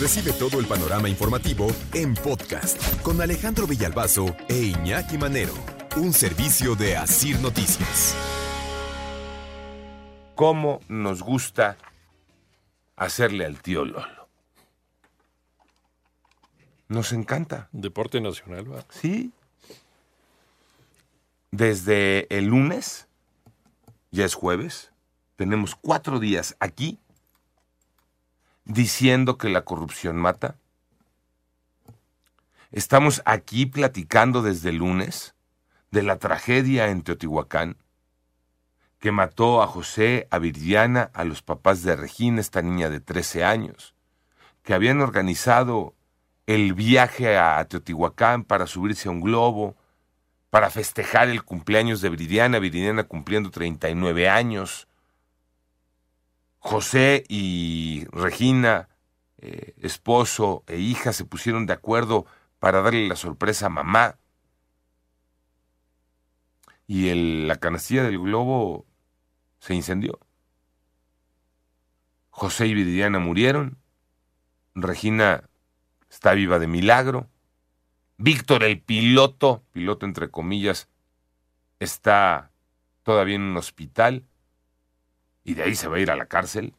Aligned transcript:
Recibe 0.00 0.32
todo 0.32 0.60
el 0.60 0.66
panorama 0.66 1.10
informativo 1.10 1.66
en 1.92 2.14
podcast 2.14 3.02
con 3.02 3.20
Alejandro 3.20 3.66
Villalbazo 3.66 4.34
e 4.48 4.56
Iñaki 4.56 5.18
Manero, 5.18 5.52
un 5.98 6.14
servicio 6.14 6.74
de 6.74 6.96
Asir 6.96 7.38
Noticias. 7.40 8.16
¿Cómo 10.34 10.80
nos 10.88 11.22
gusta 11.22 11.76
hacerle 12.96 13.44
al 13.44 13.60
tío 13.60 13.84
Lolo? 13.84 14.26
Nos 16.88 17.12
encanta. 17.12 17.68
Deporte 17.70 18.22
nacional, 18.22 18.72
¿va? 18.72 18.86
Sí. 18.88 19.34
Desde 21.50 22.26
el 22.34 22.46
lunes, 22.46 23.06
ya 24.12 24.24
es 24.24 24.32
jueves, 24.32 24.92
tenemos 25.36 25.74
cuatro 25.74 26.18
días 26.20 26.56
aquí 26.58 26.98
diciendo 28.70 29.36
que 29.36 29.48
la 29.48 29.62
corrupción 29.62 30.16
mata. 30.16 30.56
Estamos 32.70 33.20
aquí 33.24 33.66
platicando 33.66 34.42
desde 34.42 34.72
lunes 34.72 35.34
de 35.90 36.02
la 36.02 36.18
tragedia 36.18 36.88
en 36.88 37.02
Teotihuacán 37.02 37.76
que 39.00 39.12
mató 39.12 39.62
a 39.62 39.66
José, 39.66 40.28
a 40.30 40.38
Viridiana, 40.38 41.10
a 41.14 41.24
los 41.24 41.40
papás 41.42 41.82
de 41.82 41.96
Regina, 41.96 42.40
esta 42.40 42.60
niña 42.60 42.90
de 42.90 43.00
13 43.00 43.44
años, 43.44 43.94
que 44.62 44.74
habían 44.74 45.00
organizado 45.00 45.94
el 46.46 46.74
viaje 46.74 47.38
a 47.38 47.64
Teotihuacán 47.64 48.44
para 48.44 48.66
subirse 48.66 49.08
a 49.08 49.12
un 49.12 49.22
globo, 49.22 49.74
para 50.50 50.68
festejar 50.68 51.28
el 51.28 51.44
cumpleaños 51.44 52.02
de 52.02 52.10
Viridiana, 52.10 52.58
Viridiana 52.58 53.04
cumpliendo 53.04 53.50
39 53.50 54.28
años. 54.28 54.86
José 56.70 57.24
y 57.28 58.04
Regina, 58.12 58.88
eh, 59.38 59.74
esposo 59.78 60.62
e 60.68 60.78
hija, 60.78 61.12
se 61.12 61.24
pusieron 61.24 61.66
de 61.66 61.72
acuerdo 61.72 62.26
para 62.60 62.80
darle 62.80 63.08
la 63.08 63.16
sorpresa 63.16 63.66
a 63.66 63.70
mamá. 63.70 64.20
Y 66.86 67.08
el- 67.08 67.48
la 67.48 67.56
canastilla 67.56 68.04
del 68.04 68.20
globo 68.20 68.86
se 69.58 69.74
incendió. 69.74 70.20
José 72.28 72.68
y 72.68 72.74
Viridiana 72.74 73.18
murieron. 73.18 73.76
Regina 74.76 75.50
está 76.08 76.34
viva 76.34 76.60
de 76.60 76.68
milagro. 76.68 77.28
Víctor, 78.16 78.62
el 78.62 78.80
piloto, 78.80 79.64
piloto 79.72 80.06
entre 80.06 80.30
comillas, 80.30 80.88
está 81.80 82.52
todavía 83.02 83.34
en 83.34 83.42
un 83.42 83.56
hospital 83.56 84.24
y 85.44 85.54
de 85.54 85.62
ahí 85.62 85.74
se 85.74 85.88
va 85.88 85.96
a 85.96 86.00
ir 86.00 86.10
a 86.10 86.16
la 86.16 86.26
cárcel. 86.26 86.74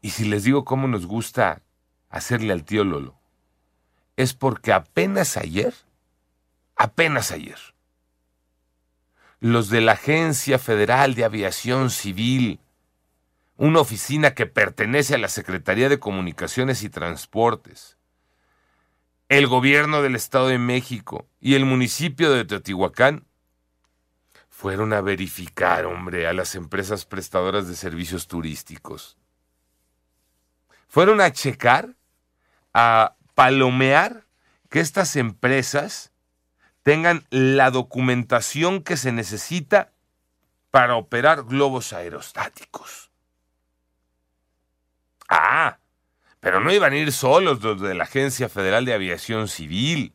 Y 0.00 0.10
si 0.10 0.24
les 0.26 0.44
digo 0.44 0.64
cómo 0.64 0.86
nos 0.86 1.06
gusta 1.06 1.62
hacerle 2.10 2.52
al 2.52 2.64
tío 2.64 2.84
Lolo, 2.84 3.18
es 4.16 4.34
porque 4.34 4.72
apenas 4.72 5.36
ayer, 5.36 5.74
apenas 6.76 7.32
ayer, 7.32 7.58
los 9.40 9.68
de 9.68 9.80
la 9.80 9.92
Agencia 9.92 10.58
Federal 10.58 11.14
de 11.14 11.24
Aviación 11.24 11.90
Civil, 11.90 12.60
una 13.56 13.80
oficina 13.80 14.34
que 14.34 14.46
pertenece 14.46 15.14
a 15.14 15.18
la 15.18 15.28
Secretaría 15.28 15.88
de 15.88 15.98
Comunicaciones 15.98 16.82
y 16.82 16.90
Transportes, 16.90 17.96
el 19.28 19.46
gobierno 19.46 20.02
del 20.02 20.16
Estado 20.16 20.48
de 20.48 20.58
México 20.58 21.26
y 21.40 21.54
el 21.54 21.64
municipio 21.64 22.30
de 22.30 22.44
Teotihuacán 22.44 23.24
fueron 24.64 24.94
a 24.94 25.02
verificar, 25.02 25.84
hombre, 25.84 26.26
a 26.26 26.32
las 26.32 26.54
empresas 26.54 27.04
prestadoras 27.04 27.68
de 27.68 27.76
servicios 27.76 28.28
turísticos. 28.28 29.18
Fueron 30.88 31.20
a 31.20 31.30
checar, 31.34 31.96
a 32.72 33.14
palomear 33.34 34.24
que 34.70 34.80
estas 34.80 35.16
empresas 35.16 36.12
tengan 36.82 37.26
la 37.28 37.70
documentación 37.70 38.82
que 38.82 38.96
se 38.96 39.12
necesita 39.12 39.92
para 40.70 40.96
operar 40.96 41.44
globos 41.44 41.92
aerostáticos. 41.92 43.10
Ah, 45.28 45.76
pero 46.40 46.60
no 46.60 46.72
iban 46.72 46.94
a 46.94 46.96
ir 46.96 47.12
solos 47.12 47.62
los 47.62 47.82
de 47.82 47.92
la 47.92 48.04
Agencia 48.04 48.48
Federal 48.48 48.86
de 48.86 48.94
Aviación 48.94 49.46
Civil, 49.46 50.13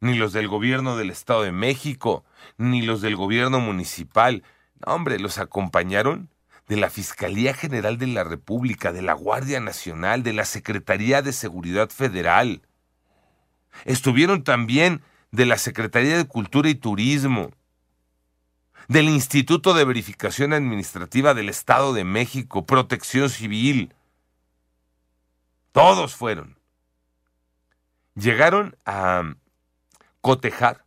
ni 0.00 0.14
los 0.14 0.32
del 0.32 0.48
gobierno 0.48 0.96
del 0.96 1.10
Estado 1.10 1.42
de 1.42 1.52
México, 1.52 2.24
ni 2.58 2.82
los 2.82 3.00
del 3.00 3.16
gobierno 3.16 3.60
municipal. 3.60 4.42
No, 4.84 4.94
hombre, 4.94 5.18
los 5.18 5.38
acompañaron 5.38 6.30
de 6.68 6.76
la 6.76 6.90
Fiscalía 6.90 7.54
General 7.54 7.96
de 7.96 8.08
la 8.08 8.24
República, 8.24 8.92
de 8.92 9.02
la 9.02 9.14
Guardia 9.14 9.60
Nacional, 9.60 10.22
de 10.22 10.32
la 10.32 10.44
Secretaría 10.44 11.22
de 11.22 11.32
Seguridad 11.32 11.90
Federal. 11.90 12.62
Estuvieron 13.84 14.42
también 14.42 15.02
de 15.30 15.46
la 15.46 15.58
Secretaría 15.58 16.16
de 16.16 16.26
Cultura 16.26 16.68
y 16.68 16.74
Turismo, 16.74 17.52
del 18.88 19.08
Instituto 19.08 19.74
de 19.74 19.84
Verificación 19.84 20.52
Administrativa 20.52 21.34
del 21.34 21.48
Estado 21.48 21.92
de 21.92 22.04
México, 22.04 22.66
Protección 22.66 23.30
Civil. 23.30 23.94
Todos 25.72 26.14
fueron. 26.14 26.56
Llegaron 28.14 28.76
a 28.86 29.34
cotejar 30.26 30.84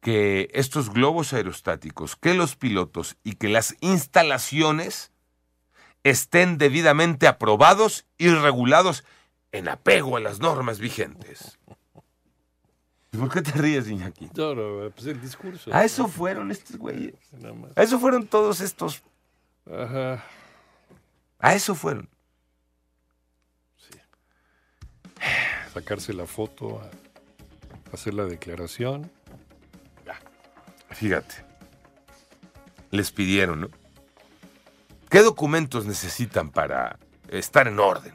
que 0.00 0.48
estos 0.54 0.88
globos 0.90 1.34
aerostáticos, 1.34 2.16
que 2.16 2.32
los 2.32 2.56
pilotos 2.56 3.16
y 3.22 3.34
que 3.34 3.48
las 3.48 3.76
instalaciones 3.80 5.12
estén 6.04 6.56
debidamente 6.56 7.26
aprobados 7.28 8.06
y 8.16 8.30
regulados 8.30 9.04
en 9.52 9.68
apego 9.68 10.16
a 10.16 10.20
las 10.20 10.40
normas 10.40 10.78
vigentes. 10.78 11.58
¿Y 13.12 13.18
¿Por 13.18 13.30
qué 13.30 13.42
te 13.42 13.52
ríes, 13.52 13.88
Iñaki? 13.88 14.30
No, 14.34 14.54
no, 14.54 14.90
pues 14.90 15.06
el 15.06 15.20
discurso. 15.20 15.70
A 15.74 15.84
eso 15.84 16.08
fueron 16.08 16.50
estos 16.50 16.76
güeyes. 16.76 17.14
A 17.76 17.82
eso 17.82 17.98
fueron 17.98 18.26
todos 18.26 18.60
estos. 18.62 19.02
Ajá. 19.70 20.24
A 21.38 21.54
eso 21.54 21.74
fueron. 21.74 22.08
Sacarse 25.74 26.12
la 26.14 26.26
foto, 26.26 26.80
a- 26.80 27.05
hacer 27.92 28.14
la 28.14 28.24
declaración. 28.24 29.10
Fíjate. 30.90 31.44
Les 32.90 33.10
pidieron, 33.10 33.60
¿no? 33.60 33.68
¿Qué 35.10 35.20
documentos 35.20 35.86
necesitan 35.86 36.50
para 36.50 36.98
estar 37.28 37.68
en 37.68 37.78
orden? 37.78 38.14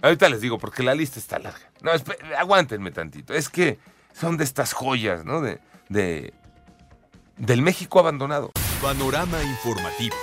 Ahorita 0.00 0.28
les 0.28 0.40
digo, 0.40 0.58
porque 0.58 0.82
la 0.82 0.94
lista 0.94 1.18
está 1.18 1.38
larga. 1.38 1.70
No, 1.80 1.90
aguántenme 2.38 2.90
tantito. 2.90 3.34
Es 3.34 3.48
que 3.48 3.78
son 4.12 4.36
de 4.36 4.44
estas 4.44 4.72
joyas, 4.72 5.24
¿no? 5.24 5.40
De, 5.40 5.60
de, 5.88 6.32
del 7.36 7.62
México 7.62 7.98
abandonado. 7.98 8.52
Panorama 8.80 9.42
informativo. 9.42 10.16